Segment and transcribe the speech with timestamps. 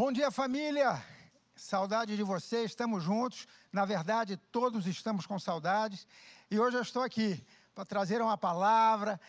[0.00, 1.04] Bom dia, família!
[1.56, 3.48] Saudade de vocês, estamos juntos.
[3.72, 6.06] Na verdade, todos estamos com saudades.
[6.48, 9.20] E hoje eu estou aqui para trazer uma palavra,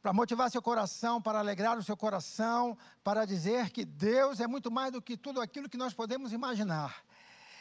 [0.00, 4.70] para motivar seu coração, para alegrar o seu coração, para dizer que Deus é muito
[4.70, 7.04] mais do que tudo aquilo que nós podemos imaginar.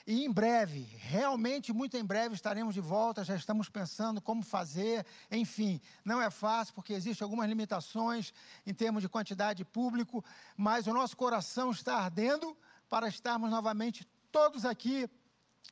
[0.08, 3.24] E em breve, realmente muito em breve, estaremos de volta.
[3.24, 5.04] Já estamos pensando como fazer.
[5.32, 8.32] Enfim, não é fácil porque existem algumas limitações
[8.68, 10.24] em termos de quantidade de público,
[10.56, 12.56] mas o nosso coração está ardendo
[12.88, 15.10] para estarmos novamente todos aqui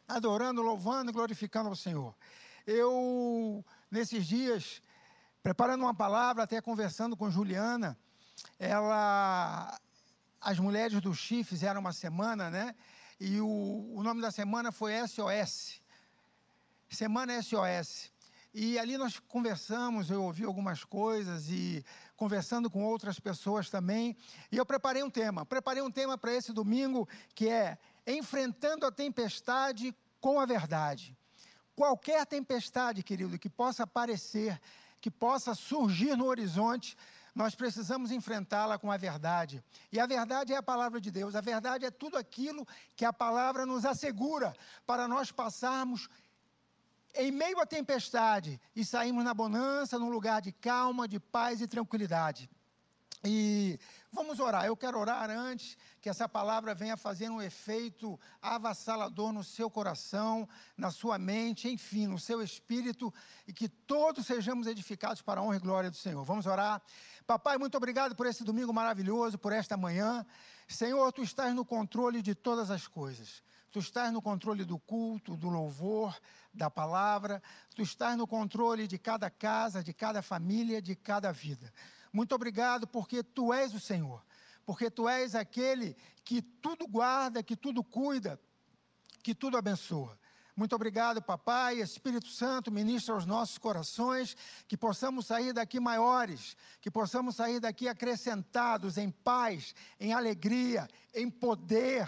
[0.07, 2.15] adorando, louvando e glorificando ao Senhor.
[2.65, 4.81] Eu, nesses dias,
[5.43, 7.95] preparando uma palavra, até conversando com Juliana,
[8.57, 9.79] ela,
[10.41, 12.73] as mulheres do Chi fizeram uma semana, né?
[13.25, 15.79] E o, o nome da semana foi SOS.
[16.89, 18.11] Semana SOS.
[18.53, 21.85] E ali nós conversamos, eu ouvi algumas coisas e
[22.17, 24.17] conversando com outras pessoas também.
[24.51, 25.45] E eu preparei um tema.
[25.45, 31.17] Preparei um tema para esse domingo que é Enfrentando a Tempestade com a Verdade.
[31.77, 34.59] Qualquer tempestade, querido, que possa aparecer,
[34.99, 36.97] que possa surgir no horizonte,
[37.33, 39.63] nós precisamos enfrentá-la com a verdade.
[39.91, 41.35] E a verdade é a palavra de Deus.
[41.35, 46.07] A verdade é tudo aquilo que a palavra nos assegura para nós passarmos
[47.15, 51.67] em meio à tempestade e sairmos na bonança, num lugar de calma, de paz e
[51.67, 52.49] tranquilidade.
[53.23, 53.79] E
[54.13, 54.65] vamos orar.
[54.65, 60.47] Eu quero orar antes que essa palavra venha fazer um efeito avassalador no seu coração,
[60.77, 63.13] na sua mente, enfim, no seu espírito,
[63.47, 66.23] e que todos sejamos edificados para a honra e glória do Senhor.
[66.23, 66.81] Vamos orar.
[67.25, 70.25] Papai, muito obrigado por esse domingo maravilhoso, por esta manhã.
[70.67, 73.43] Senhor, tu estás no controle de todas as coisas.
[73.71, 76.15] Tu estás no controle do culto, do louvor,
[76.53, 77.41] da palavra.
[77.75, 81.73] Tu estás no controle de cada casa, de cada família, de cada vida.
[82.13, 84.23] Muito obrigado porque tu és o Senhor,
[84.63, 88.39] porque tu és aquele que tudo guarda, que tudo cuida,
[89.23, 90.17] que tudo abençoa.
[90.55, 94.37] Muito obrigado, papai, Espírito Santo, ministra aos nossos corações,
[94.67, 101.27] que possamos sair daqui maiores, que possamos sair daqui acrescentados em paz, em alegria, em
[101.27, 102.07] poder,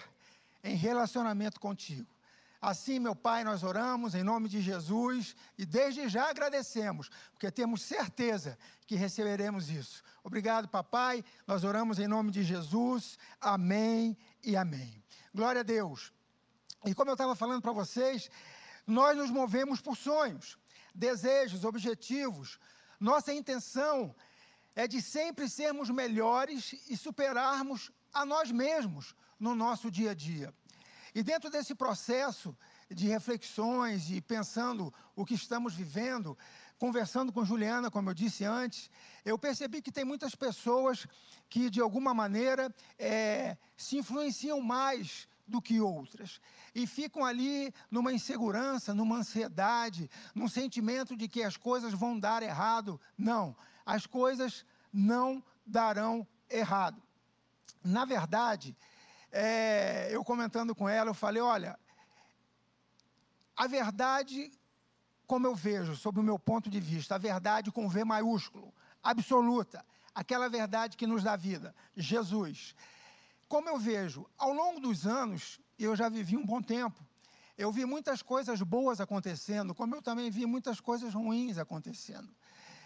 [0.63, 2.14] em relacionamento contigo.
[2.65, 7.83] Assim, meu Pai, nós oramos em nome de Jesus e desde já agradecemos, porque temos
[7.83, 10.01] certeza que receberemos isso.
[10.23, 11.23] Obrigado, papai.
[11.45, 13.19] Nós oramos em nome de Jesus.
[13.39, 15.03] Amém e amém.
[15.31, 16.11] Glória a Deus.
[16.83, 18.31] E como eu estava falando para vocês,
[18.87, 20.57] nós nos movemos por sonhos,
[20.95, 22.57] desejos, objetivos.
[22.99, 24.15] Nossa intenção
[24.75, 30.51] é de sempre sermos melhores e superarmos a nós mesmos no nosso dia a dia.
[31.15, 32.53] E dentro desse processo
[32.91, 36.37] de reflexões e pensando o que estamos vivendo,
[36.77, 38.91] conversando com Juliana, como eu disse antes,
[39.23, 41.07] eu percebi que tem muitas pessoas
[41.49, 46.41] que, de alguma maneira, é, se influenciam mais do que outras.
[46.73, 52.43] E ficam ali numa insegurança, numa ansiedade, num sentimento de que as coisas vão dar
[52.43, 52.99] errado.
[53.17, 53.55] Não,
[53.85, 57.01] as coisas não darão errado.
[57.81, 58.75] Na verdade,
[59.38, 61.78] é, eu comentando com ela, eu falei: olha,
[63.53, 64.50] a verdade,
[65.28, 68.73] como eu vejo, sob o meu ponto de vista, a verdade com V maiúsculo,
[69.03, 72.73] absoluta, aquela verdade que nos dá vida, Jesus.
[73.50, 77.06] Como eu vejo, ao longo dos anos, eu já vivi um bom tempo,
[77.57, 82.34] eu vi muitas coisas boas acontecendo, como eu também vi muitas coisas ruins acontecendo.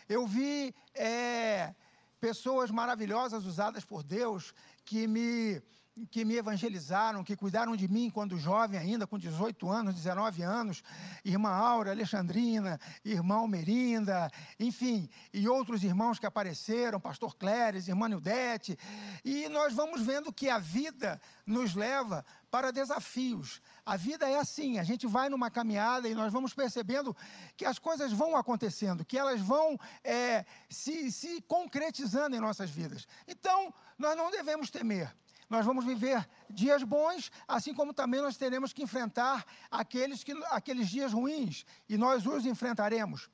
[0.07, 1.75] Eu vi é,
[2.19, 4.51] pessoas maravilhosas usadas por Deus
[4.83, 5.61] que me
[6.07, 10.83] que me evangelizaram, que cuidaram de mim quando jovem ainda, com 18 anos, 19 anos,
[11.23, 18.77] irmã Aura, Alexandrina, irmão Merinda, enfim, e outros irmãos que apareceram, pastor Cléres, irmã Nildete,
[19.23, 23.61] e nós vamos vendo que a vida nos leva para desafios.
[23.85, 27.15] A vida é assim, a gente vai numa caminhada e nós vamos percebendo
[27.55, 33.07] que as coisas vão acontecendo, que elas vão é, se, se concretizando em nossas vidas.
[33.27, 35.13] Então, nós não devemos temer.
[35.49, 40.89] Nós vamos viver dias bons, assim como também nós teremos que enfrentar aqueles, que, aqueles
[40.89, 43.29] dias ruins, e nós os enfrentaremos.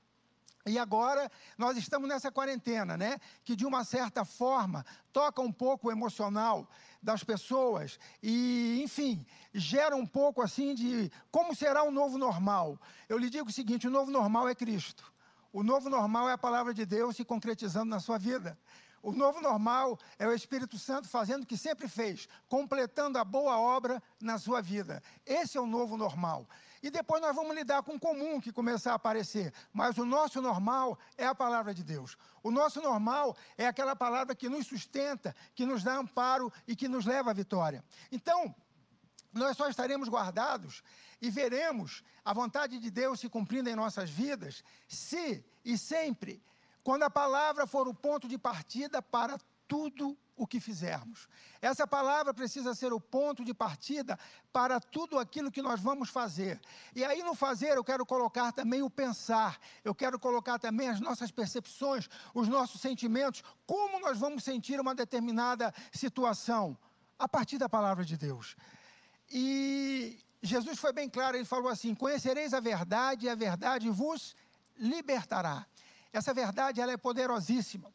[0.68, 3.20] E agora nós estamos nessa quarentena, né?
[3.44, 4.84] Que de uma certa forma
[5.14, 6.68] toca um pouco o emocional
[7.04, 9.24] das pessoas e, enfim,
[9.54, 12.80] gera um pouco assim de como será o novo normal.
[13.08, 15.14] Eu lhe digo o seguinte: o novo normal é Cristo.
[15.54, 18.58] O novo normal é a palavra de Deus se concretizando na sua vida.
[19.06, 23.56] O novo normal é o Espírito Santo fazendo o que sempre fez, completando a boa
[23.56, 25.00] obra na sua vida.
[25.24, 26.50] Esse é o novo normal.
[26.82, 29.54] E depois nós vamos lidar com o comum que começar a aparecer.
[29.72, 32.18] Mas o nosso normal é a palavra de Deus.
[32.42, 36.88] O nosso normal é aquela palavra que nos sustenta, que nos dá amparo e que
[36.88, 37.86] nos leva à vitória.
[38.12, 38.56] Então,
[39.32, 40.82] nós só estaremos guardados
[41.22, 46.42] e veremos a vontade de Deus se cumprindo em nossas vidas, se e sempre,
[46.86, 51.28] quando a palavra for o ponto de partida para tudo o que fizermos.
[51.60, 54.20] Essa palavra precisa ser o ponto de partida
[54.54, 56.62] para tudo aquilo que nós vamos fazer.
[56.96, 61.00] E aí, no fazer, eu quero colocar também o pensar, eu quero colocar também as
[61.00, 66.78] nossas percepções, os nossos sentimentos, como nós vamos sentir uma determinada situação,
[67.18, 68.56] a partir da palavra de Deus.
[69.32, 74.36] E Jesus foi bem claro, ele falou assim: Conhecereis a verdade, e a verdade vos
[74.78, 75.66] libertará.
[76.16, 77.94] Essa verdade ela é poderosíssima.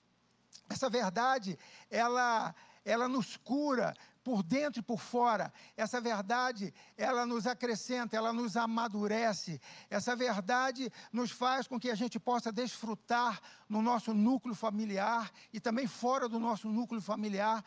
[0.69, 1.59] Essa verdade,
[1.91, 5.51] ela, ela nos cura por dentro e por fora.
[5.75, 9.59] Essa verdade, ela nos acrescenta, ela nos amadurece.
[9.89, 15.59] Essa verdade nos faz com que a gente possa desfrutar no nosso núcleo familiar e
[15.59, 17.65] também fora do nosso núcleo familiar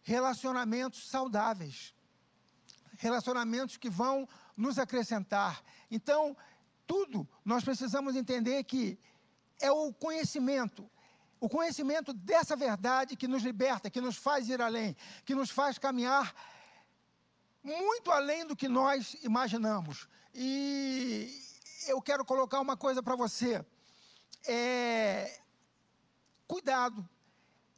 [0.00, 1.94] relacionamentos saudáveis.
[2.96, 5.62] Relacionamentos que vão nos acrescentar.
[5.90, 6.34] Então,
[6.86, 8.98] tudo nós precisamos entender que
[9.62, 10.90] é o conhecimento,
[11.40, 15.78] o conhecimento dessa verdade que nos liberta, que nos faz ir além, que nos faz
[15.78, 16.34] caminhar
[17.62, 20.08] muito além do que nós imaginamos.
[20.34, 21.40] E
[21.86, 23.64] eu quero colocar uma coisa para você.
[24.46, 25.40] É,
[26.46, 27.08] cuidado,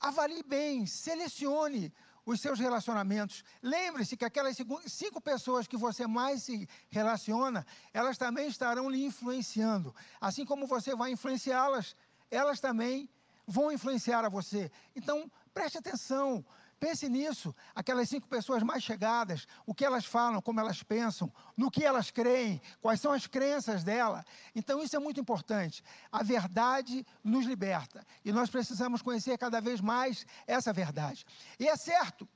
[0.00, 1.92] avalie bem, selecione
[2.24, 3.44] os seus relacionamentos.
[3.62, 4.56] Lembre-se que aquelas
[4.86, 9.94] cinco pessoas que você mais se relaciona, elas também estarão lhe influenciando.
[10.20, 11.96] Assim como você vai influenciá-las,
[12.30, 13.08] elas também
[13.46, 14.70] vão influenciar a você.
[14.96, 16.44] Então, preste atenção,
[16.84, 17.54] pense nisso.
[17.74, 22.10] Aquelas cinco pessoas mais chegadas, o que elas falam, como elas pensam, no que elas
[22.10, 24.22] creem, quais são as crenças dela.
[24.54, 25.82] Então, isso é muito importante.
[26.12, 31.24] A verdade nos liberta e nós precisamos conhecer cada vez mais essa verdade.
[31.58, 32.28] E é certo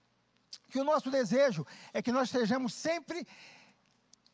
[0.71, 3.27] que o nosso desejo é que nós estejamos sempre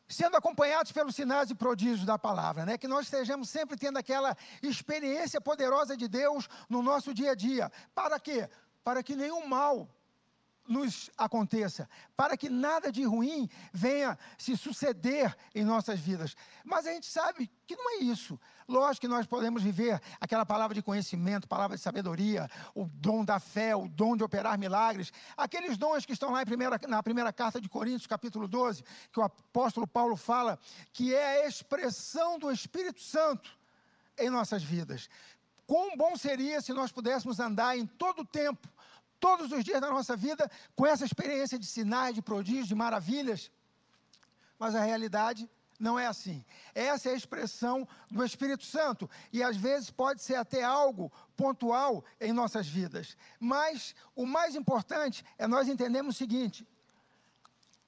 [0.07, 2.77] sendo acompanhados pelos sinais e prodígios da palavra, né?
[2.77, 7.69] Que nós estejamos sempre tendo aquela experiência poderosa de Deus no nosso dia a dia.
[7.93, 8.47] Para quê?
[8.81, 9.89] Para que nenhum mal
[10.67, 16.35] nos aconteça, para que nada de ruim venha se suceder em nossas vidas.
[16.63, 18.39] Mas a gente sabe que não é isso.
[18.67, 23.39] Lógico que nós podemos viver aquela palavra de conhecimento, palavra de sabedoria, o dom da
[23.39, 27.61] fé, o dom de operar milagres, aqueles dons que estão lá primeira, na primeira carta
[27.61, 30.57] de Coríntios, capítulo 12, que o apóstolo Paulo fala,
[30.91, 33.55] que é a expressão do Espírito Santo
[34.17, 35.09] em nossas vidas.
[35.67, 38.67] Quão bom seria se nós pudéssemos andar em todo o tempo
[39.19, 43.51] todos os dias da nossa vida com essa experiência de sinais, de prodígios, de maravilhas.
[44.57, 46.43] Mas a realidade não é assim.
[46.73, 49.09] Essa é a expressão do Espírito Santo.
[49.31, 53.17] E às vezes pode ser até algo pontual em nossas vidas.
[53.39, 56.67] Mas o mais importante é nós entendermos o seguinte: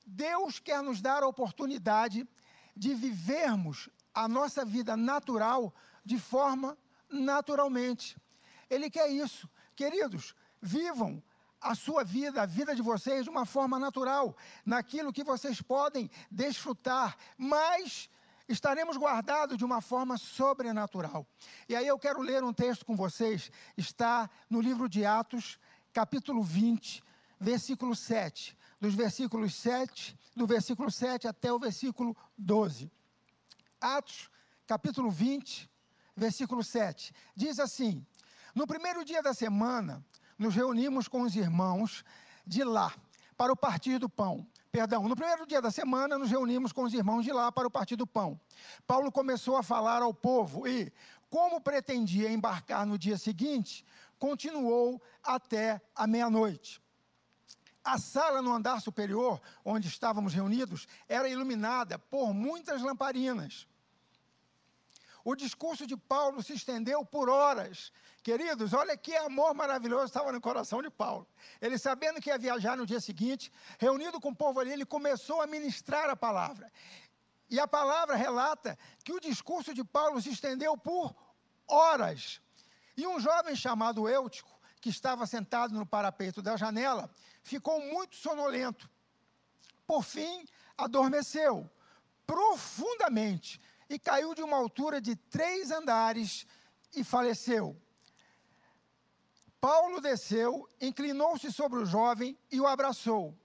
[0.06, 2.28] Deus quer nos dar a oportunidade
[2.76, 6.78] de vivermos a nossa vida natural de forma
[7.10, 8.18] naturalmente.
[8.70, 9.50] Ele quer isso.
[9.76, 10.34] Queridos,
[10.68, 11.24] Vivam
[11.62, 14.36] a sua vida, a vida de vocês, de uma forma natural,
[14.66, 18.10] naquilo que vocês podem desfrutar, mas
[18.50, 21.26] estaremos guardados de uma forma sobrenatural.
[21.70, 25.58] E aí eu quero ler um texto com vocês, está no livro de Atos,
[25.94, 27.02] capítulo 20,
[27.40, 28.58] versículo 7.
[28.80, 32.92] Dos versículos 7, do versículo 7 até o versículo 12.
[33.80, 34.30] Atos,
[34.68, 35.68] capítulo 20,
[36.16, 37.14] versículo 7.
[37.36, 38.06] Diz assim:
[38.54, 40.06] No primeiro dia da semana,
[40.38, 42.04] nos reunimos com os irmãos
[42.46, 42.94] de lá
[43.36, 44.48] para o partir do pão.
[44.72, 47.72] Perdão, no primeiro dia da semana, nos reunimos com os irmãos de lá para o
[47.72, 48.40] partir do pão.
[48.86, 50.92] Paulo começou a falar ao povo e,
[51.30, 53.86] como pretendia embarcar no dia seguinte,
[54.20, 56.82] continuou até a meia-noite.
[57.84, 63.68] A sala no andar superior, onde estávamos reunidos, era iluminada por muitas lamparinas.
[65.24, 67.92] O discurso de Paulo se estendeu por horas
[68.28, 71.26] Queridos, olha que amor maravilhoso estava no coração de Paulo.
[71.62, 75.42] Ele, sabendo que ia viajar no dia seguinte, reunido com o povo ali, ele começou
[75.42, 76.70] a ministrar a palavra.
[77.50, 81.16] E a palavra relata que o discurso de Paulo se estendeu por
[81.66, 82.42] horas.
[82.98, 87.10] E um jovem chamado Eutico, que estava sentado no parapeito da janela,
[87.42, 88.90] ficou muito sonolento.
[89.86, 90.46] Por fim,
[90.78, 91.72] adormeceu
[92.26, 96.46] profundamente e caiu de uma altura de três andares
[96.94, 97.82] e faleceu.
[99.60, 103.36] Paulo desceu, inclinou-se sobre o jovem e o abraçou.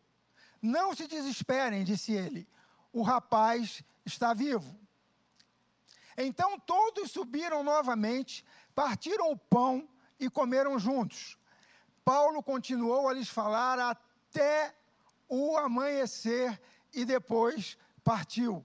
[0.61, 2.47] Não se desesperem, disse ele.
[2.92, 4.78] o rapaz está vivo.
[6.16, 9.88] Então todos subiram novamente, partiram o pão
[10.21, 11.38] e comeram juntos.
[12.04, 14.75] Paulo continuou a lhes falar até
[15.28, 16.61] o amanhecer
[16.92, 18.64] e depois partiu.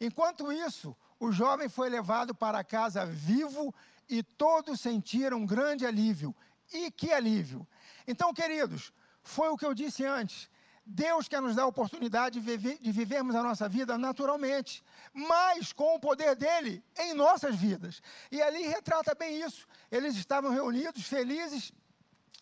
[0.00, 3.74] Enquanto isso, o jovem foi levado para casa vivo
[4.08, 6.34] e todos sentiram grande alívio.
[6.72, 7.66] E que alívio!
[8.06, 10.48] Então, queridos, foi o que eu disse antes.
[10.84, 15.72] Deus quer nos dar a oportunidade de, viver, de vivermos a nossa vida naturalmente, mas
[15.72, 18.02] com o poder dele em nossas vidas.
[18.30, 19.68] E ali retrata bem isso.
[19.90, 21.72] Eles estavam reunidos, felizes,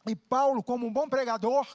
[0.06, 1.66] e Paulo, como um bom pregador,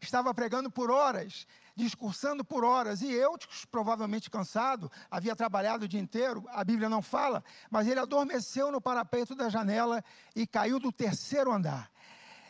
[0.00, 3.02] estava pregando por horas, discursando por horas.
[3.02, 3.36] E eu,
[3.70, 8.80] provavelmente cansado, havia trabalhado o dia inteiro, a Bíblia não fala, mas ele adormeceu no
[8.80, 10.02] parapeito da janela
[10.34, 11.91] e caiu do terceiro andar.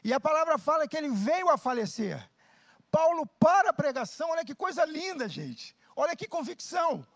[0.04, 2.18] E a palavra fala que ele veio a falecer.
[2.90, 5.76] Paulo para a pregação, olha que coisa linda, gente.
[5.94, 7.06] Olha que convicção.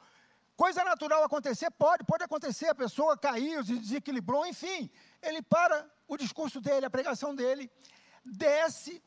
[0.56, 4.90] Coisa natural acontecer, pode, pode acontecer, a pessoa caiu, se desequilibrou, enfim.
[5.22, 7.70] Ele para o discurso dele, a pregação dele,
[8.24, 9.02] desce,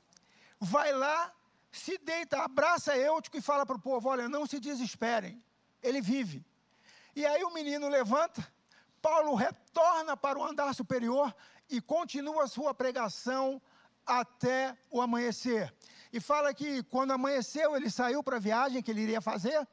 [0.60, 1.34] vai lá,
[1.72, 5.44] se deita, abraça Eutico e fala para o povo: olha, não se desesperem,
[5.82, 6.46] ele vive.
[7.16, 8.48] E aí o menino levanta,
[9.02, 11.34] Paulo retorna para o andar superior
[11.68, 13.60] e continua a sua pregação
[14.10, 15.74] até o amanhecer.
[16.12, 19.68] E fala que quando amanheceu, ele saiu para a viagem que ele iria fazer.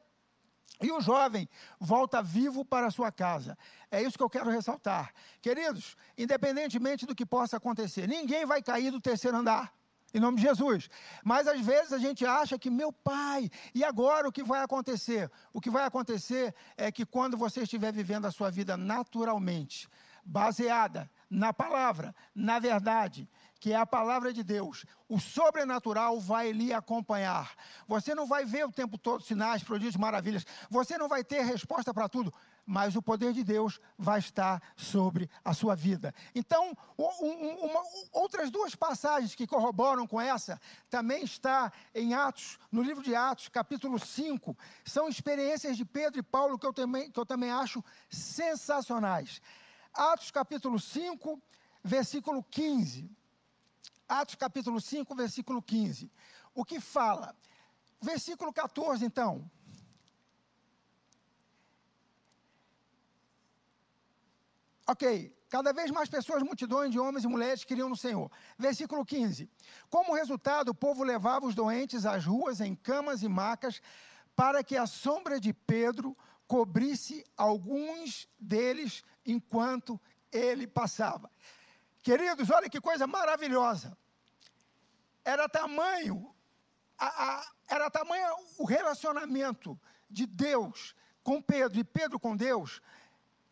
[0.81, 3.57] E o jovem volta vivo para a sua casa.
[3.89, 5.11] É isso que eu quero ressaltar.
[5.41, 9.73] Queridos, independentemente do que possa acontecer, ninguém vai cair do terceiro andar.
[10.13, 10.89] Em nome de Jesus.
[11.23, 15.29] Mas às vezes a gente acha que, meu pai, e agora o que vai acontecer?
[15.51, 19.89] O que vai acontecer é que quando você estiver vivendo a sua vida naturalmente,
[20.23, 23.29] baseada na palavra, na verdade,
[23.59, 27.53] que é a palavra de Deus, o sobrenatural vai lhe acompanhar.
[27.87, 30.45] Você não vai ver o tempo todo sinais, prodígios, maravilhas.
[30.69, 32.33] Você não vai ter resposta para tudo,
[32.65, 36.13] mas o poder de Deus vai estar sobre a sua vida.
[36.35, 40.59] Então, um, uma, outras duas passagens que corroboram com essa,
[40.89, 44.55] também está em Atos, no livro de Atos, capítulo 5.
[44.83, 49.41] São experiências de Pedro e Paulo que eu também, que eu também acho sensacionais.
[49.93, 51.41] Atos capítulo 5,
[51.83, 53.09] versículo 15.
[54.07, 56.11] Atos capítulo 5, versículo 15.
[56.53, 57.35] O que fala?
[58.01, 59.49] Versículo 14, então.
[64.87, 68.31] Ok, cada vez mais pessoas, multidões de homens e mulheres queriam no Senhor.
[68.57, 69.49] Versículo 15.
[69.89, 73.81] Como resultado, o povo levava os doentes às ruas em camas e macas,
[74.33, 76.15] para que a sombra de Pedro
[76.47, 79.99] cobrisse alguns deles enquanto
[80.31, 81.29] ele passava.
[82.07, 83.97] Queridos, olha que coisa maravilhosa.
[85.25, 86.33] Era tamanho,
[86.97, 89.77] a, a, era tamanho o relacionamento
[90.09, 92.81] de Deus com Pedro e Pedro com Deus,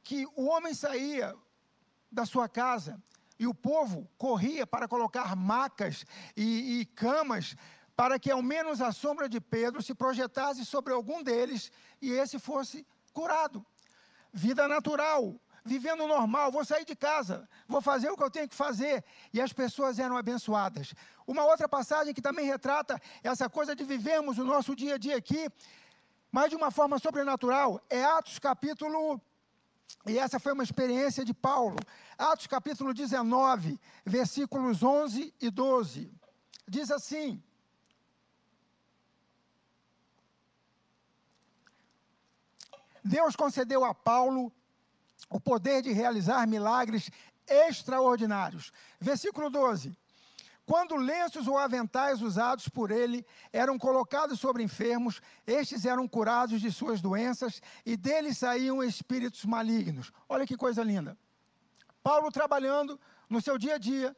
[0.06, 1.36] que o homem saía
[2.10, 2.98] da sua casa
[3.38, 7.58] e o povo corria para colocar macas e, e camas
[7.94, 12.40] para que ao menos a sombra de Pedro se projetasse sobre algum deles e esse
[12.40, 13.66] fosse curado.
[14.32, 18.56] Vida natural, vivendo normal, vou sair de casa, vou fazer o que eu tenho que
[18.56, 19.04] fazer.
[19.34, 20.94] E as pessoas eram abençoadas.
[21.26, 25.18] Uma outra passagem que também retrata essa coisa de vivermos o nosso dia a dia
[25.18, 25.50] aqui,
[26.32, 29.20] mas de uma forma sobrenatural, é Atos capítulo.
[30.06, 31.78] E essa foi uma experiência de Paulo.
[32.16, 36.12] Atos capítulo 19, versículos 11 e 12.
[36.68, 37.42] Diz assim:
[43.04, 44.52] Deus concedeu a Paulo
[45.30, 47.10] o poder de realizar milagres
[47.48, 48.72] extraordinários.
[49.00, 49.96] Versículo 12.
[50.66, 56.72] Quando lenços ou aventais usados por ele eram colocados sobre enfermos, estes eram curados de
[56.72, 60.12] suas doenças e deles saíam espíritos malignos.
[60.28, 61.16] Olha que coisa linda.
[62.02, 64.16] Paulo trabalhando no seu dia a dia,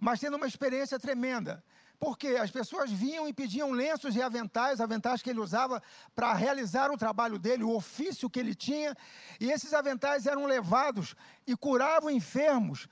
[0.00, 1.62] mas tendo uma experiência tremenda.
[2.04, 5.82] Porque as pessoas vinham e pediam lenços e aventais, aventais que ele usava
[6.14, 8.94] para realizar o trabalho dele, o ofício que ele tinha,
[9.40, 12.86] e esses aventais eram levados e curavam enfermos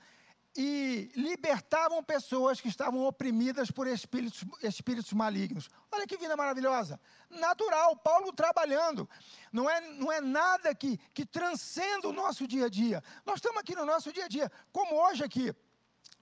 [0.57, 5.69] e libertavam pessoas que estavam oprimidas por espíritos, espíritos malignos.
[5.91, 6.99] Olha que vida maravilhosa.
[7.29, 9.07] Natural, Paulo trabalhando.
[9.51, 13.03] Não é, não é nada que, que transcenda o nosso dia a dia.
[13.23, 15.53] Nós estamos aqui no nosso dia a dia, como hoje aqui.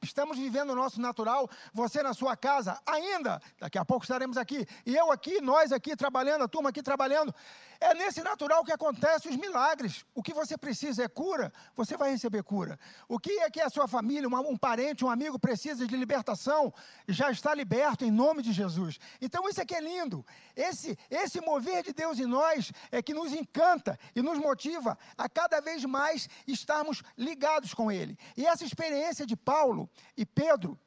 [0.01, 4.65] Estamos vivendo o nosso natural, você na sua casa, ainda, daqui a pouco estaremos aqui,
[4.85, 7.33] e eu aqui, nós aqui trabalhando, a turma aqui trabalhando.
[7.83, 10.05] É nesse natural que acontecem os milagres.
[10.13, 12.79] O que você precisa é cura, você vai receber cura.
[13.09, 16.71] O que é que a sua família, um parente, um amigo precisa de libertação,
[17.07, 18.99] já está liberto em nome de Jesus.
[19.19, 20.23] Então isso é que é lindo.
[20.55, 25.27] Esse, esse mover de Deus em nós é que nos encanta e nos motiva a
[25.27, 28.15] cada vez mais estarmos ligados com Ele.
[28.37, 30.79] E essa experiência de Paulo e Pedro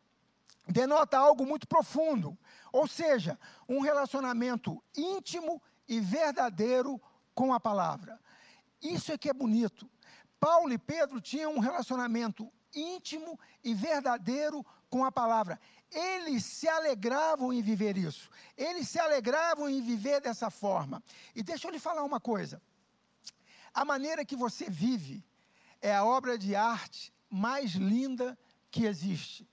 [0.68, 2.38] denota algo muito profundo,
[2.72, 3.36] ou seja,
[3.68, 7.00] um relacionamento íntimo e verdadeiro
[7.34, 8.20] com a palavra.
[8.80, 9.90] Isso é que é bonito.
[10.38, 15.58] Paulo e Pedro tinham um relacionamento íntimo e verdadeiro com a palavra.
[15.90, 18.28] Eles se alegravam em viver isso.
[18.56, 21.02] Eles se alegravam em viver dessa forma.
[21.34, 22.60] E deixa eu lhe falar uma coisa.
[23.72, 25.24] A maneira que você vive
[25.80, 28.38] é a obra de arte mais linda
[28.70, 29.48] que existe.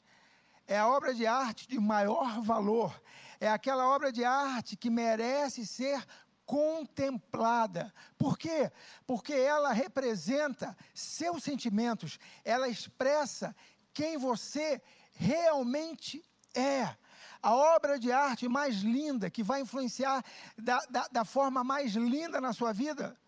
[0.67, 3.01] É a obra de arte de maior valor.
[3.41, 6.05] É aquela obra de arte que merece ser
[6.45, 7.91] contemplada.
[8.15, 8.71] Por quê?
[9.07, 13.55] Porque ela representa seus sentimentos, ela expressa
[13.95, 14.79] quem você
[15.13, 16.95] realmente é.
[17.41, 20.23] A obra de arte mais linda, que vai influenciar
[20.55, 23.19] da, da, da forma mais linda na sua vida,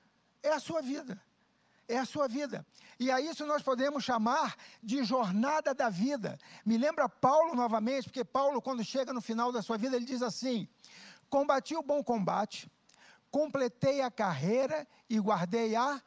[0.44, 1.20] é a sua vida
[1.94, 2.66] é a sua vida.
[3.00, 6.38] E a isso nós podemos chamar de jornada da vida.
[6.66, 10.22] Me lembra Paulo novamente, porque Paulo, quando chega no final da sua vida, ele diz
[10.22, 10.68] assim:
[11.30, 12.72] Combati o bom combate,
[13.32, 16.02] completei a carreira e guardei a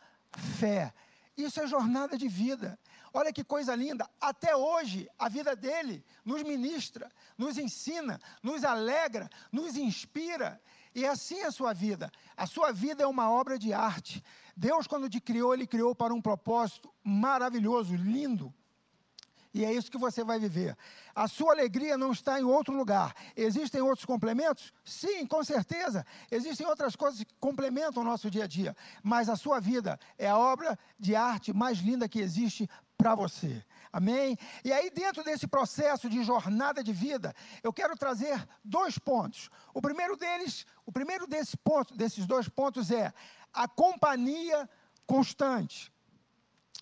[0.59, 0.93] fé.
[1.37, 2.79] Isso é jornada de vida.
[3.13, 4.09] Olha que coisa linda.
[4.21, 10.61] Até hoje, a vida dele nos ministra, nos ensina, nos alegra, nos inspira.
[10.97, 12.11] E é assim a sua vida.
[12.35, 14.25] A sua vida é uma obra de arte.
[14.57, 18.53] Deus, quando te criou, Ele criou para um propósito maravilhoso, lindo.
[19.53, 20.75] E é isso que você vai viver.
[21.15, 23.15] A sua alegria não está em outro lugar.
[23.37, 24.73] Existem outros complementos?
[24.87, 26.05] Sim, com certeza.
[26.31, 28.75] Existem outras coisas que complementam o nosso dia a dia.
[29.03, 33.63] Mas a sua vida é a obra de arte mais linda que existe para você.
[33.93, 34.37] Amém?
[34.65, 39.51] E aí, dentro desse processo de jornada de vida, eu quero trazer dois pontos.
[39.73, 43.13] O primeiro deles, o primeiro desse ponto, desses dois pontos é
[43.53, 44.69] a companhia
[45.07, 45.93] constante.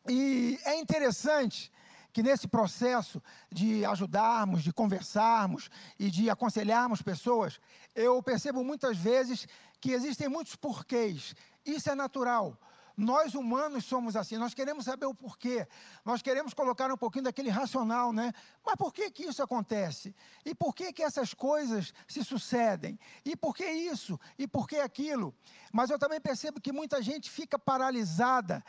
[0.08, 1.72] E é interessante
[2.12, 3.20] que nesse processo
[3.50, 5.68] de ajudarmos, de conversarmos
[5.98, 7.60] e de aconselharmos pessoas,
[7.94, 9.48] eu percebo muitas vezes
[9.80, 11.34] que existem muitos porquês.
[11.66, 12.56] Isso é natural.
[12.96, 15.66] Nós humanos somos assim, nós queremos saber o porquê,
[16.04, 18.32] nós queremos colocar um pouquinho daquele racional, né?
[18.64, 20.14] Mas por que que isso acontece?
[20.44, 22.98] E por que que essas coisas se sucedem?
[23.24, 24.18] E por que isso?
[24.38, 25.34] E por que aquilo?
[25.72, 28.64] Mas eu também percebo que muita gente fica paralisada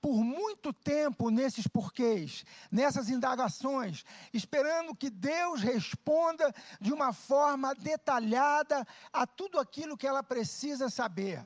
[0.00, 8.86] por muito tempo nesses porquês, nessas indagações, esperando que Deus responda de uma forma detalhada
[9.12, 11.44] a tudo aquilo que ela precisa saber.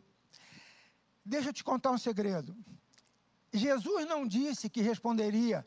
[1.24, 2.56] Deixa eu te contar um segredo.
[3.52, 5.64] Jesus não disse que responderia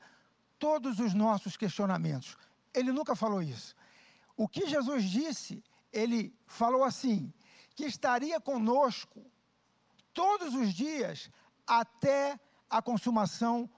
[0.58, 2.38] todos os nossos questionamentos.
[2.74, 3.76] Ele nunca falou isso.
[4.36, 7.32] O que Jesus disse, ele falou assim:
[7.76, 9.26] que estaria conosco
[10.14, 11.30] todos os dias
[11.66, 12.40] até
[12.70, 13.70] a consumação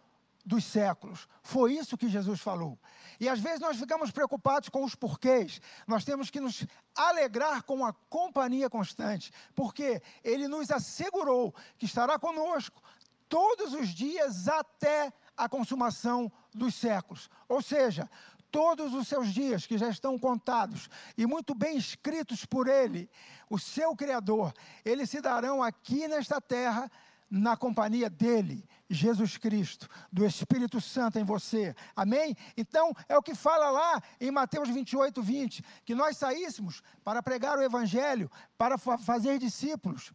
[0.45, 1.27] dos séculos.
[1.41, 2.77] Foi isso que Jesus falou.
[3.19, 5.59] E às vezes nós ficamos preocupados com os porquês.
[5.87, 12.19] Nós temos que nos alegrar com a companhia constante, porque Ele nos assegurou que estará
[12.19, 12.81] conosco
[13.27, 17.29] todos os dias até a consumação dos séculos.
[17.49, 18.09] Ou seja,
[18.51, 23.09] todos os seus dias que já estão contados e muito bem escritos por Ele,
[23.49, 24.53] o seu Criador,
[24.83, 26.89] eles se darão aqui nesta terra
[27.29, 31.75] na companhia dele, Jesus Cristo, do Espírito Santo em você.
[31.95, 32.35] Amém?
[32.55, 37.57] Então, é o que fala lá em Mateus 28, 20, que nós saíssemos para pregar
[37.57, 40.13] o Evangelho, para fazer discípulos,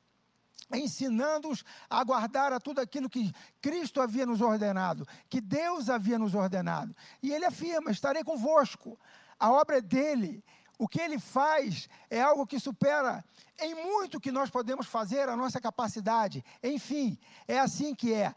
[0.72, 6.34] ensinando-os a guardar a tudo aquilo que Cristo havia nos ordenado, que Deus havia nos
[6.34, 6.94] ordenado.
[7.22, 8.98] E ele afirma: estarei convosco.
[9.38, 10.44] A obra é dele
[10.80, 13.22] o que ele faz é algo que supera
[13.60, 16.42] em muito que nós podemos fazer a nossa capacidade.
[16.62, 18.34] Enfim, é assim que é.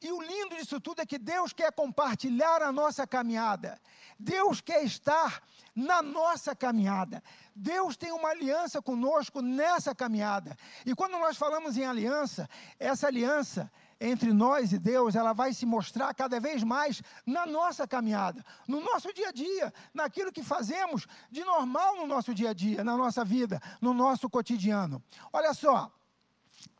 [0.00, 3.78] E o lindo disso tudo é que Deus quer compartilhar a nossa caminhada.
[4.18, 5.42] Deus quer estar
[5.76, 7.22] na nossa caminhada.
[7.54, 10.56] Deus tem uma aliança conosco nessa caminhada.
[10.86, 15.64] E quando nós falamos em aliança, essa aliança entre nós e Deus, ela vai se
[15.64, 21.06] mostrar cada vez mais na nossa caminhada, no nosso dia a dia, naquilo que fazemos
[21.30, 25.02] de normal no nosso dia a dia, na nossa vida, no nosso cotidiano.
[25.32, 25.90] Olha só,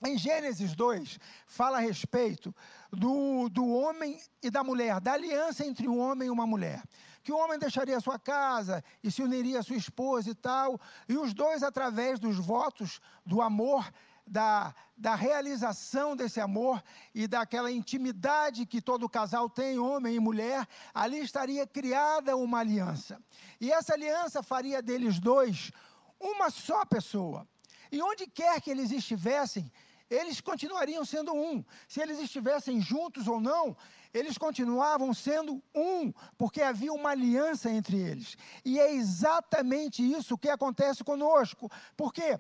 [0.04, 2.54] Em Gênesis 2, fala a respeito
[2.90, 6.82] do, do homem e da mulher, da aliança entre um homem e uma mulher.
[7.22, 11.16] Que o homem deixaria sua casa e se uniria à sua esposa e tal, e
[11.16, 13.90] os dois, através dos votos do amor,
[14.26, 16.82] da, da realização desse amor
[17.14, 23.20] e daquela intimidade que todo casal tem, homem e mulher, ali estaria criada uma aliança.
[23.60, 25.70] E essa aliança faria deles dois
[26.18, 27.46] uma só pessoa.
[27.92, 29.70] E onde quer que eles estivessem,
[30.08, 31.64] eles continuariam sendo um.
[31.86, 33.76] Se eles estivessem juntos ou não,
[34.12, 38.36] eles continuavam sendo um, porque havia uma aliança entre eles.
[38.64, 41.70] E é exatamente isso que acontece conosco.
[41.96, 42.38] Porque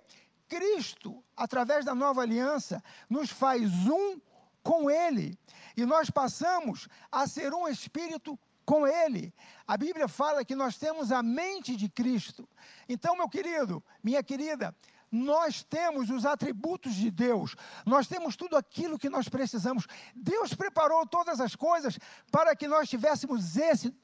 [0.54, 4.20] Cristo, através da nova aliança, nos faz um
[4.62, 5.36] com Ele.
[5.76, 9.34] E nós passamos a ser um espírito com Ele.
[9.66, 12.48] A Bíblia fala que nós temos a mente de Cristo.
[12.88, 14.72] Então, meu querido, minha querida,
[15.10, 17.54] nós temos os atributos de Deus,
[17.86, 19.86] nós temos tudo aquilo que nós precisamos.
[20.14, 21.98] Deus preparou todas as coisas
[22.30, 23.56] para que nós tivéssemos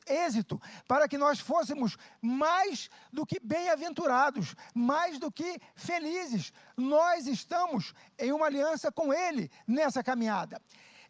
[0.07, 6.53] êxito, para que nós fôssemos mais do que bem-aventurados, mais do que felizes.
[6.77, 10.61] Nós estamos em uma aliança com Ele nessa caminhada.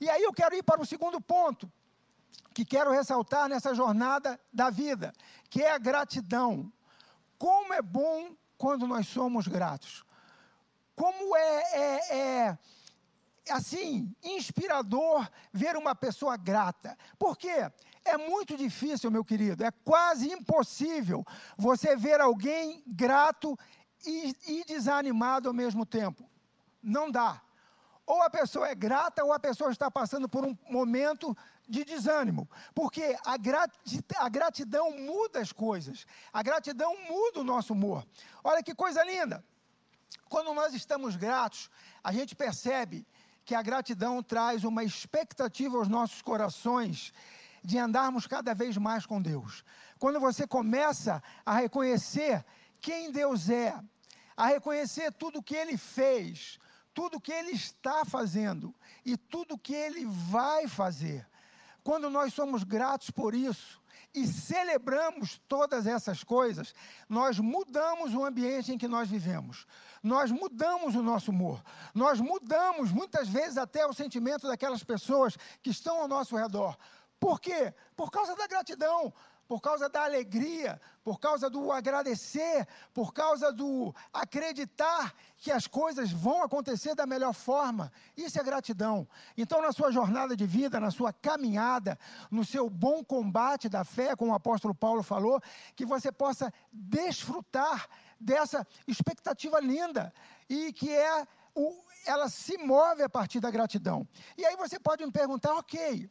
[0.00, 1.70] E aí eu quero ir para o segundo ponto,
[2.54, 5.12] que quero ressaltar nessa jornada da vida,
[5.48, 6.72] que é a gratidão.
[7.38, 10.04] Como é bom quando nós somos gratos.
[10.94, 12.58] Como é, é, é
[13.48, 16.94] assim, inspirador ver uma pessoa grata.
[17.18, 17.72] Por quê?
[18.04, 21.24] É muito difícil, meu querido, é quase impossível
[21.56, 23.58] você ver alguém grato
[24.06, 26.28] e, e, desanimado ao mesmo tempo.
[26.82, 27.40] Não dá.
[28.04, 31.34] Ou a pessoa é grata, ou a pessoa está passando por um momento
[31.70, 33.36] de desânimo, porque a,
[34.18, 38.04] a gratidão muda as coisas, a gratidão muda o nosso humor.
[38.42, 39.44] Olha que coisa linda!
[40.28, 41.70] Quando nós estamos gratos,
[42.02, 43.06] a gente percebe
[43.44, 47.12] que a gratidão traz uma expectativa aos nossos corações
[47.62, 49.64] de andarmos cada vez mais com Deus.
[49.98, 52.44] Quando você começa a reconhecer
[52.80, 53.78] quem Deus é,
[54.36, 56.58] a reconhecer tudo que Ele fez,
[56.92, 61.29] tudo que Ele está fazendo e tudo que Ele vai fazer,
[61.82, 63.80] quando nós somos gratos por isso
[64.14, 66.74] e celebramos todas essas coisas,
[67.08, 69.66] nós mudamos o ambiente em que nós vivemos.
[70.02, 71.62] Nós mudamos o nosso humor.
[71.94, 76.76] Nós mudamos muitas vezes até o sentimento daquelas pessoas que estão ao nosso redor.
[77.20, 77.72] Por quê?
[77.94, 79.12] Por causa da gratidão,
[79.50, 86.12] por causa da alegria, por causa do agradecer, por causa do acreditar que as coisas
[86.12, 87.92] vão acontecer da melhor forma.
[88.16, 89.08] Isso é gratidão.
[89.36, 91.98] Então, na sua jornada de vida, na sua caminhada,
[92.30, 95.42] no seu bom combate da fé, como o apóstolo Paulo falou,
[95.74, 97.88] que você possa desfrutar
[98.20, 100.14] dessa expectativa linda
[100.48, 104.06] e que é o, ela se move a partir da gratidão.
[104.38, 106.08] E aí você pode me perguntar, ok,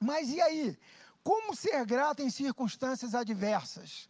[0.00, 0.76] mas e aí?
[1.22, 4.08] Como ser grato em circunstâncias adversas?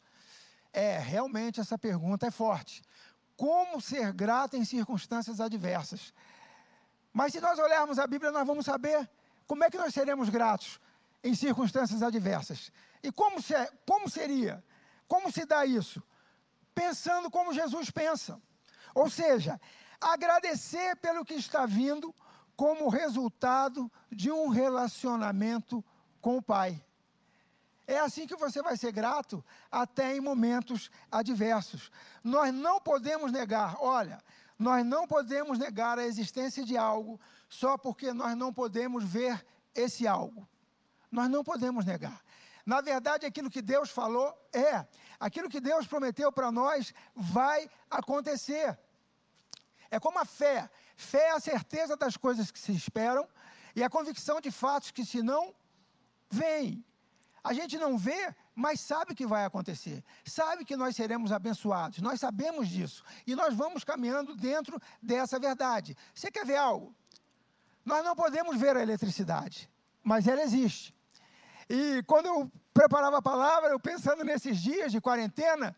[0.72, 2.82] É, realmente essa pergunta é forte.
[3.36, 6.12] Como ser grato em circunstâncias adversas?
[7.12, 9.08] Mas se nós olharmos a Bíblia, nós vamos saber
[9.46, 10.80] como é que nós seremos gratos
[11.22, 12.70] em circunstâncias adversas.
[13.02, 13.54] E como, se,
[13.86, 14.62] como seria?
[15.06, 16.02] Como se dá isso?
[16.74, 18.40] Pensando como Jesus pensa.
[18.94, 19.60] Ou seja,
[20.00, 22.14] agradecer pelo que está vindo
[22.56, 25.84] como resultado de um relacionamento
[26.20, 26.84] com o Pai.
[27.88, 31.90] É assim que você vai ser grato até em momentos adversos.
[32.22, 34.22] Nós não podemos negar, olha,
[34.58, 39.42] nós não podemos negar a existência de algo só porque nós não podemos ver
[39.74, 40.46] esse algo.
[41.10, 42.22] Nós não podemos negar.
[42.66, 44.86] Na verdade, aquilo que Deus falou é,
[45.18, 48.78] aquilo que Deus prometeu para nós vai acontecer.
[49.90, 50.68] É como a fé.
[50.94, 53.26] Fé é a certeza das coisas que se esperam
[53.74, 55.54] e a convicção de fatos que se não
[56.30, 56.84] vêm.
[57.48, 60.04] A gente não vê, mas sabe que vai acontecer.
[60.22, 61.98] Sabe que nós seremos abençoados.
[62.00, 63.02] Nós sabemos disso.
[63.26, 65.96] E nós vamos caminhando dentro dessa verdade.
[66.14, 66.94] Você quer ver algo?
[67.86, 69.66] Nós não podemos ver a eletricidade,
[70.04, 70.94] mas ela existe.
[71.70, 75.74] E quando eu preparava a palavra, eu pensando nesses dias de quarentena,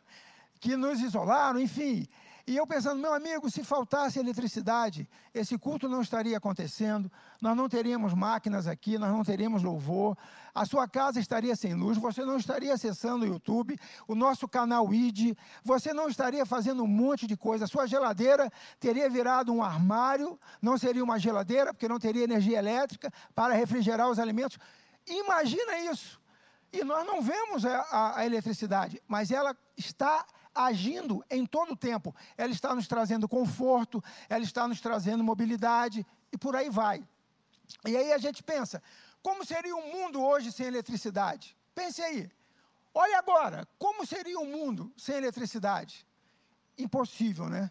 [0.59, 2.09] que nos isolaram, enfim,
[2.51, 7.09] e eu pensando, meu amigo, se faltasse eletricidade, esse culto não estaria acontecendo,
[7.41, 10.19] nós não teríamos máquinas aqui, nós não teríamos louvor,
[10.53, 14.93] a sua casa estaria sem luz, você não estaria acessando o YouTube, o nosso canal
[14.93, 19.63] ID, você não estaria fazendo um monte de coisa, a sua geladeira teria virado um
[19.63, 24.59] armário, não seria uma geladeira, porque não teria energia elétrica para refrigerar os alimentos.
[25.07, 26.21] Imagina isso.
[26.73, 31.77] E nós não vemos a, a, a eletricidade, mas ela está agindo em todo o
[31.77, 32.15] tempo.
[32.37, 37.07] Ela está nos trazendo conforto, ela está nos trazendo mobilidade e por aí vai.
[37.87, 38.83] E aí a gente pensa,
[39.23, 41.57] como seria o mundo hoje sem eletricidade?
[41.75, 42.31] Pense aí.
[42.93, 46.07] Olha agora, como seria o mundo sem eletricidade?
[46.77, 47.71] Impossível, né?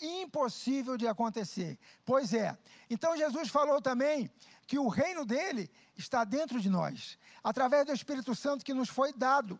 [0.00, 1.78] Impossível de acontecer.
[2.04, 2.56] Pois é.
[2.90, 4.30] Então Jesus falou também
[4.66, 9.12] que o reino dele está dentro de nós, através do Espírito Santo que nos foi
[9.12, 9.58] dado.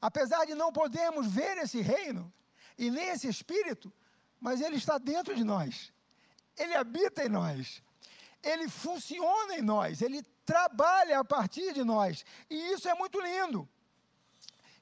[0.00, 2.32] Apesar de não podermos ver esse reino
[2.78, 3.92] e nem esse Espírito,
[4.40, 5.92] mas ele está dentro de nós.
[6.56, 7.82] Ele habita em nós.
[8.42, 10.00] Ele funciona em nós.
[10.00, 12.24] Ele trabalha a partir de nós.
[12.48, 13.68] E isso é muito lindo.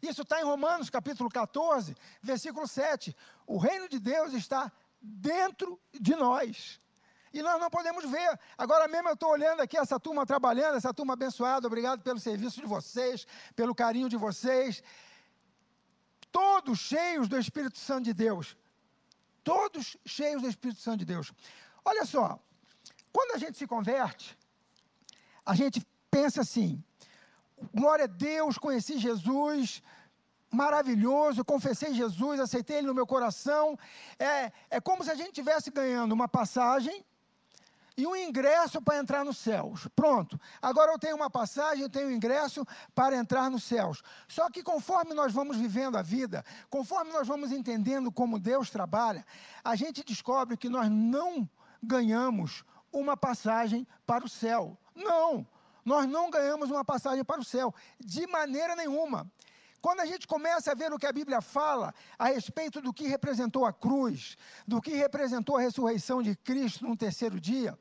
[0.01, 3.15] Isso está em Romanos capítulo 14, versículo 7.
[3.47, 6.81] O reino de Deus está dentro de nós.
[7.33, 8.39] E nós não podemos ver.
[8.57, 11.67] Agora mesmo eu estou olhando aqui essa turma trabalhando, essa turma abençoada.
[11.67, 14.83] Obrigado pelo serviço de vocês, pelo carinho de vocês.
[16.31, 18.57] Todos cheios do Espírito Santo de Deus.
[19.43, 21.33] Todos cheios do Espírito Santo de Deus.
[21.85, 22.39] Olha só,
[23.13, 24.37] quando a gente se converte,
[25.45, 26.83] a gente pensa assim:
[27.75, 29.83] glória a Deus, conheci Jesus,
[30.51, 33.79] maravilhoso, confessei Jesus, aceitei Ele no meu coração.
[34.19, 37.05] É, é como se a gente estivesse ganhando uma passagem
[37.99, 39.89] e um ingresso para entrar nos céus.
[39.97, 40.41] Pronto.
[40.63, 44.05] Agora eu tenho uma passagem, eu tenho um ingresso para entrar nos céus.
[44.29, 49.27] Só que conforme nós vamos vivendo a vida, conforme nós vamos entendendo como Deus trabalha,
[49.65, 51.51] a gente descobre que nós não
[51.83, 54.79] ganhamos uma passagem para o céu.
[54.95, 55.45] Não.
[55.85, 59.29] Nós não ganhamos uma passagem para o céu, de maneira nenhuma.
[59.81, 63.09] Quando a gente começa a ver o que a Bíblia fala a respeito do que
[63.09, 67.77] representou a cruz, do que representou a ressurreição de Cristo no terceiro dia,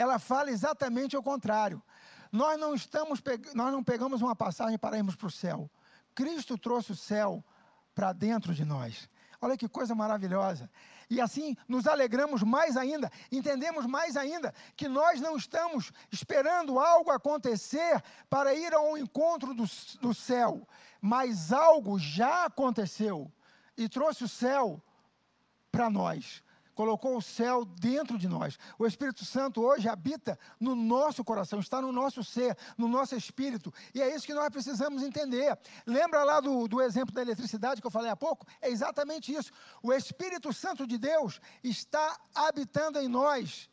[0.00, 1.82] ela fala exatamente o contrário.
[2.30, 3.22] Nós não estamos,
[3.54, 5.70] nós não pegamos uma passagem para irmos para o céu.
[6.14, 7.44] Cristo trouxe o céu
[7.94, 9.08] para dentro de nós.
[9.40, 10.70] Olha que coisa maravilhosa.
[11.10, 17.10] E assim nos alegramos mais ainda, entendemos mais ainda que nós não estamos esperando algo
[17.10, 19.64] acontecer para ir ao encontro do,
[20.00, 20.68] do céu,
[21.00, 23.32] mas algo já aconteceu
[23.76, 24.82] e trouxe o céu
[25.72, 26.42] para nós
[26.78, 28.56] colocou o céu dentro de nós.
[28.78, 33.74] O Espírito Santo hoje habita no nosso coração, está no nosso ser, no nosso espírito.
[33.92, 35.58] E é isso que nós precisamos entender.
[35.84, 38.46] Lembra lá do, do exemplo da eletricidade que eu falei há pouco?
[38.62, 39.50] É exatamente isso.
[39.82, 43.68] O Espírito Santo de Deus está habitando em nós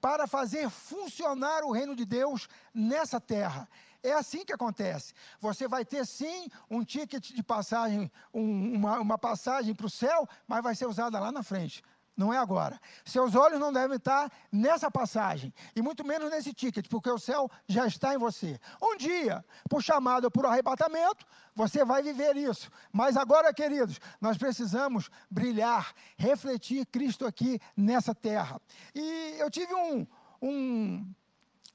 [0.00, 3.68] para fazer funcionar o reino de Deus nessa terra.
[4.02, 5.14] É assim que acontece.
[5.38, 10.28] Você vai ter sim um ticket de passagem, um, uma, uma passagem para o céu,
[10.48, 11.80] mas vai ser usada lá na frente
[12.20, 12.78] não é agora.
[13.02, 17.50] Seus olhos não devem estar nessa passagem, e muito menos nesse ticket, porque o céu
[17.66, 18.60] já está em você.
[18.80, 22.70] Um dia, por chamado ou por arrebatamento, você vai viver isso.
[22.92, 28.60] Mas agora, queridos, nós precisamos brilhar, refletir Cristo aqui nessa terra.
[28.94, 30.06] E eu tive um,
[30.42, 31.14] um,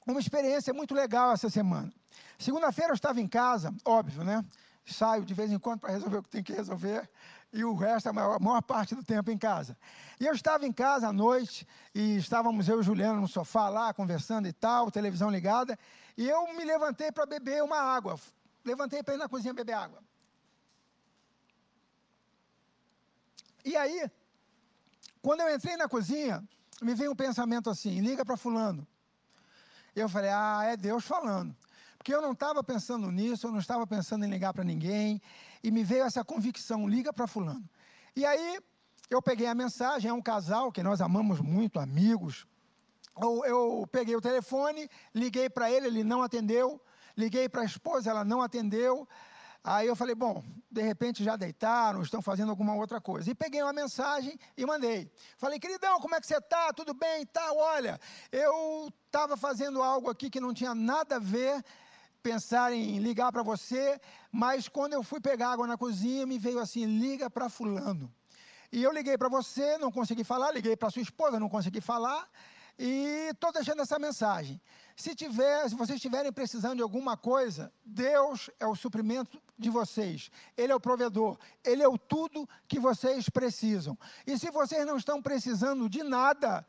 [0.05, 1.91] uma experiência muito legal essa semana.
[2.37, 4.45] Segunda-feira eu estava em casa, óbvio, né?
[4.85, 7.09] Saio de vez em quando para resolver o que tem que resolver
[7.55, 9.77] e o resto, a maior, a maior, parte do tempo em casa.
[10.19, 13.93] E eu estava em casa à noite, e estávamos eu e Juliano no sofá lá,
[13.93, 15.79] conversando e tal, televisão ligada,
[16.17, 18.19] e eu me levantei para beber uma água.
[18.63, 20.03] Levantei para ir na cozinha beber água.
[23.63, 24.11] E aí,
[25.21, 26.43] quando eu entrei na cozinha,
[26.81, 28.85] me veio um pensamento assim: liga para Fulano.
[29.95, 31.55] Eu falei: ah, é Deus falando.
[31.97, 35.19] Porque eu não estava pensando nisso, eu não estava pensando em ligar para ninguém,
[35.65, 37.67] e me veio essa convicção: liga para Fulano.
[38.15, 38.59] E aí,
[39.09, 42.45] eu peguei a mensagem, é um casal que nós amamos muito, amigos.
[43.19, 46.79] Eu, eu peguei o telefone, liguei para ele, ele não atendeu.
[47.17, 49.07] Liguei para a esposa, ela não atendeu.
[49.63, 53.31] Aí eu falei, bom, de repente já deitaram, estão fazendo alguma outra coisa.
[53.31, 55.09] E peguei uma mensagem e mandei.
[55.37, 56.71] Falei, queridão, como é que você está?
[56.73, 57.25] Tudo bem?
[57.25, 57.99] Tá, olha,
[58.31, 61.63] eu estava fazendo algo aqui que não tinha nada a ver
[62.25, 66.57] pensar em ligar para você, mas quando eu fui pegar água na cozinha, me veio
[66.57, 68.11] assim: liga para Fulano.
[68.71, 72.27] E eu liguei para você, não consegui falar, liguei para sua esposa, não consegui falar,
[72.79, 74.59] e estou deixando essa mensagem.
[74.97, 80.31] Se, tiver, se vocês estiverem precisando de alguma coisa, Deus é o suprimento de vocês.
[80.57, 81.37] Ele é o provedor.
[81.63, 83.95] Ele é o tudo que vocês precisam.
[84.25, 86.65] E se vocês não estão precisando de nada,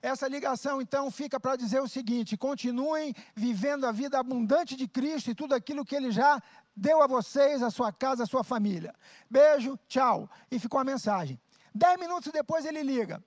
[0.00, 5.30] essa ligação, então, fica para dizer o seguinte: continuem vivendo a vida abundante de Cristo
[5.30, 6.40] e tudo aquilo que Ele já
[6.74, 8.94] deu a vocês, a sua casa, a sua família.
[9.28, 10.30] Beijo, tchau.
[10.50, 11.40] E ficou a mensagem.
[11.74, 13.22] Dez minutos depois ele liga.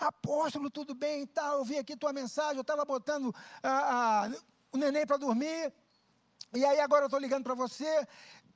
[0.00, 1.58] Apóstolo, tudo bem e tal?
[1.58, 4.30] Eu vi aqui tua mensagem, eu estava botando ah, ah,
[4.72, 5.72] o neném para dormir.
[6.54, 8.06] E aí agora eu estou ligando para você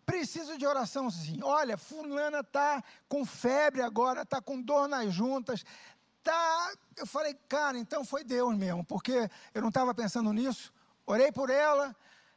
[0.09, 1.41] preciso de oração sim.
[1.43, 5.63] Olha, fulana tá com febre agora, tá com dor nas juntas,
[6.23, 6.73] tá.
[6.97, 10.73] Eu falei, cara, então foi Deus mesmo, porque eu não estava pensando nisso.
[11.07, 11.95] Orei por ela,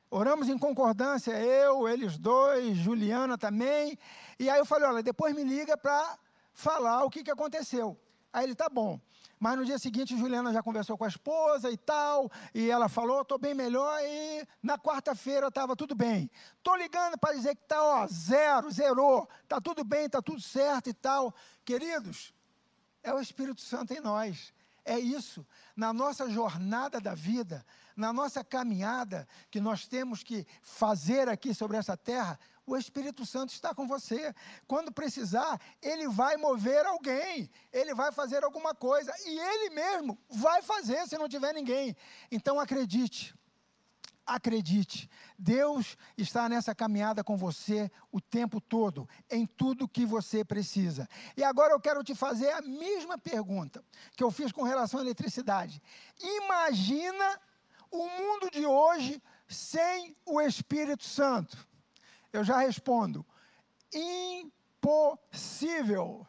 [0.09, 3.97] oramos em concordância, eu, eles dois, Juliana também.
[4.39, 6.17] E aí eu falei, olha, depois me liga para
[6.53, 7.97] falar o que, que aconteceu.
[8.31, 8.99] Aí ele, tá bom.
[9.41, 13.23] Mas no dia seguinte, Juliana já conversou com a esposa e tal, e ela falou,
[13.23, 16.29] estou bem melhor, e na quarta-feira estava tudo bem.
[16.57, 20.91] Estou ligando para dizer que está, ó, zero, zerou, está tudo bem, está tudo certo
[20.91, 21.33] e tal.
[21.65, 22.31] Queridos,
[23.03, 24.53] é o Espírito Santo em nós.
[24.83, 25.45] É isso.
[25.75, 31.77] Na nossa jornada da vida, na nossa caminhada que nós temos que fazer aqui sobre
[31.77, 34.33] essa terra, o Espírito Santo está com você.
[34.67, 40.61] Quando precisar, ele vai mover alguém, ele vai fazer alguma coisa, e ele mesmo vai
[40.61, 41.95] fazer se não tiver ninguém.
[42.31, 43.35] Então acredite.
[44.25, 51.07] Acredite, Deus está nessa caminhada com você o tempo todo, em tudo que você precisa.
[51.35, 53.83] E agora eu quero te fazer a mesma pergunta
[54.15, 55.81] que eu fiz com relação à eletricidade.
[56.19, 57.41] Imagina
[57.89, 61.67] o mundo de hoje sem o Espírito Santo.
[62.31, 63.25] Eu já respondo:
[64.81, 66.25] impossível.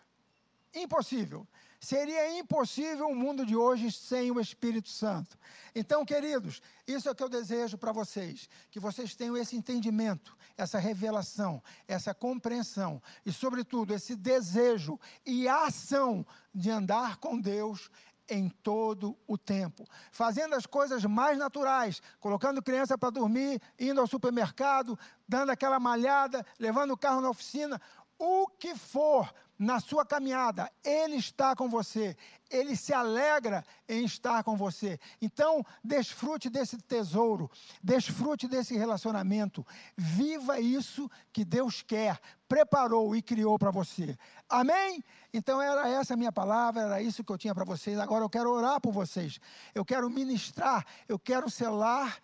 [0.74, 1.46] Impossível.
[1.82, 5.36] Seria impossível o mundo de hoje sem o Espírito Santo.
[5.74, 10.36] Então, queridos, isso é o que eu desejo para vocês: que vocês tenham esse entendimento,
[10.56, 17.90] essa revelação, essa compreensão e, sobretudo, esse desejo e ação de andar com Deus
[18.28, 24.06] em todo o tempo, fazendo as coisas mais naturais, colocando criança para dormir, indo ao
[24.06, 24.96] supermercado,
[25.28, 27.80] dando aquela malhada, levando o carro na oficina,
[28.16, 32.16] o que for na sua caminhada, Ele está com você,
[32.50, 34.98] Ele se alegra em estar com você.
[35.20, 37.48] Então, desfrute desse tesouro,
[37.80, 39.64] desfrute desse relacionamento,
[39.96, 44.18] viva isso que Deus quer, preparou e criou para você.
[44.48, 45.02] Amém?
[45.32, 48.00] Então, era essa a minha palavra, era isso que eu tinha para vocês.
[48.00, 49.38] Agora eu quero orar por vocês,
[49.72, 52.18] eu quero ministrar, eu quero selar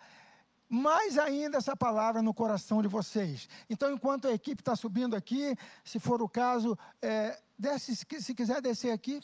[0.69, 3.49] mais ainda essa palavra no coração de vocês.
[3.69, 8.61] Então, enquanto a equipe está subindo aqui, se for o caso, é, desce, se quiser
[8.61, 9.19] descer aqui,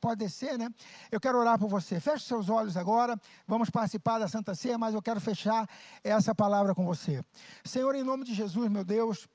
[0.00, 0.68] pode descer, né?
[1.10, 2.00] Eu quero orar por você.
[2.00, 3.20] Feche seus olhos agora.
[3.46, 5.68] Vamos participar da Santa Ceia, mas eu quero fechar
[6.02, 7.22] essa palavra com você.
[7.64, 9.28] Senhor, em nome de Jesus, meu Deus.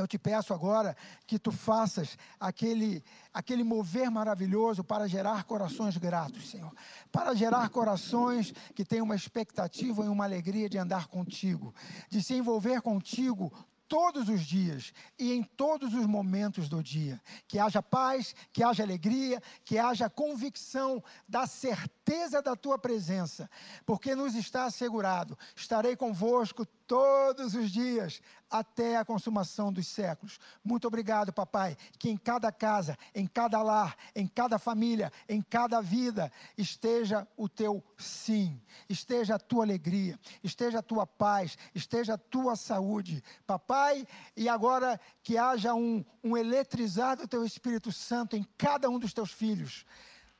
[0.00, 6.50] Eu te peço agora que tu faças aquele, aquele mover maravilhoso para gerar corações gratos,
[6.50, 6.72] Senhor.
[7.12, 11.74] Para gerar corações que têm uma expectativa e uma alegria de andar contigo,
[12.08, 13.52] de se envolver contigo
[13.90, 17.20] todos os dias e em todos os momentos do dia.
[17.48, 23.50] Que haja paz, que haja alegria, que haja convicção da certeza da tua presença,
[23.84, 30.40] porque nos está assegurado: estarei convosco todos os dias até a consumação dos séculos.
[30.64, 35.80] Muito obrigado, papai, que em cada casa, em cada lar, em cada família, em cada
[35.80, 42.18] vida esteja o teu sim, esteja a tua alegria, esteja a tua paz, esteja a
[42.18, 44.04] tua saúde, papai,
[44.36, 49.12] e agora que haja um, um eletrizar do teu Espírito Santo em cada um dos
[49.12, 49.86] teus filhos,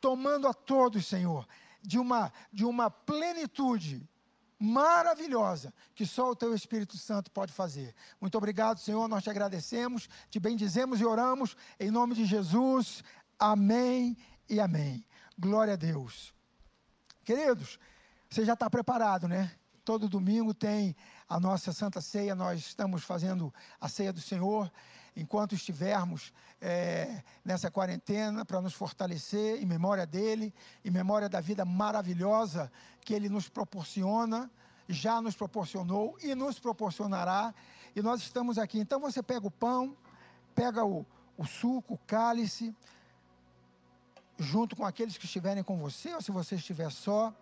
[0.00, 1.46] tomando a todos, Senhor,
[1.80, 4.04] de uma, de uma plenitude
[4.60, 7.94] maravilhosa que só o teu Espírito Santo pode fazer.
[8.20, 13.02] Muito obrigado, Senhor, nós te agradecemos, te bendizemos e oramos em nome de Jesus.
[13.38, 14.14] Amém
[14.50, 15.02] e amém.
[15.38, 16.34] Glória a Deus.
[17.24, 17.78] Queridos,
[18.28, 19.50] você já está preparado, né?
[19.82, 20.94] Todo domingo tem
[21.26, 24.70] a nossa Santa Ceia, nós estamos fazendo a ceia do Senhor
[25.16, 31.64] enquanto estivermos é, nessa quarentena, para nos fortalecer em memória dele, em memória da vida
[31.64, 32.70] maravilhosa
[33.04, 34.50] que ele nos proporciona,
[34.88, 37.54] já nos proporcionou e nos proporcionará.
[37.94, 38.78] E nós estamos aqui.
[38.78, 39.96] Então você pega o pão,
[40.54, 42.74] pega o, o suco, o cálice,
[44.38, 47.32] junto com aqueles que estiverem com você, ou se você estiver só,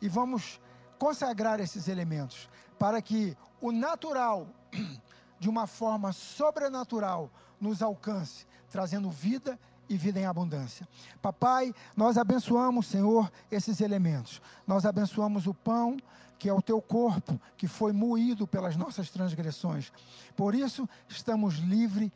[0.00, 0.60] e vamos
[0.98, 4.48] consagrar esses elementos para que o natural
[5.38, 10.86] de uma forma sobrenatural nos alcance, trazendo vida e vida em abundância.
[11.22, 14.42] Papai, nós abençoamos, Senhor, esses elementos.
[14.66, 15.96] Nós abençoamos o pão,
[16.38, 19.92] que é o teu corpo, que foi moído pelas nossas transgressões.
[20.36, 22.10] Por isso, estamos livres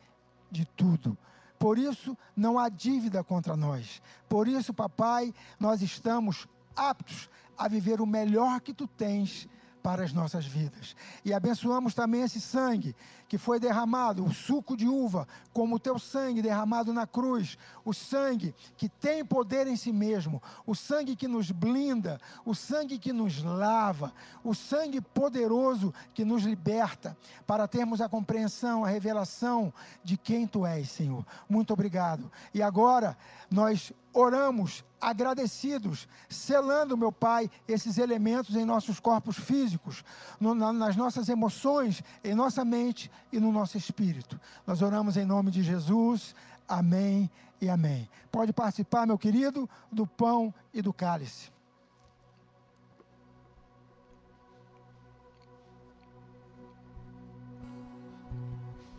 [0.51, 1.17] de tudo.
[1.57, 4.01] Por isso, não há dívida contra nós.
[4.29, 9.47] Por isso, papai, nós estamos aptos a viver o melhor que tu tens
[9.83, 10.95] para as nossas vidas.
[11.25, 12.95] E abençoamos também esse sangue
[13.27, 17.93] que foi derramado, o suco de uva, como o teu sangue derramado na cruz, o
[17.93, 23.11] sangue que tem poder em si mesmo, o sangue que nos blinda, o sangue que
[23.11, 29.73] nos lava, o sangue poderoso que nos liberta, para termos a compreensão, a revelação
[30.03, 31.25] de quem tu és, Senhor.
[31.49, 32.31] Muito obrigado.
[32.53, 33.17] E agora
[33.51, 40.03] nós oramos agradecidos, selando, meu Pai, esses elementos em nossos corpos físicos,
[40.39, 44.39] no, na, nas nossas emoções, em nossa mente e no nosso espírito.
[44.65, 46.35] Nós oramos em nome de Jesus.
[46.67, 48.09] Amém e amém.
[48.31, 51.51] Pode participar, meu querido, do pão e do cálice.